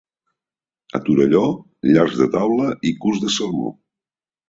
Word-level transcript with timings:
A 0.99 1.01
Torelló, 1.09 1.43
llargs 1.91 2.19
de 2.25 2.31
taula 2.39 2.73
i 2.93 2.97
curts 3.07 3.25
de 3.29 3.35
sermó. 3.39 3.73